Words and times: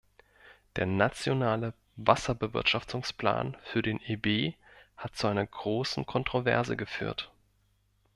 Der 0.77 0.87
nationale 0.87 1.75
Wasserbewirtschaftungsplan 1.95 3.55
für 3.61 3.83
den 3.83 4.01
Ebhat 4.01 5.15
zu 5.15 5.27
einer 5.27 5.45
großen 5.45 6.07
Kontroverse 6.07 6.75
geführt. 6.75 7.31